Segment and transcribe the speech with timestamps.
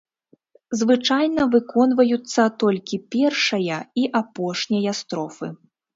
[0.79, 5.47] Звычайна выконваюцца толькі першая і апошняя строфы.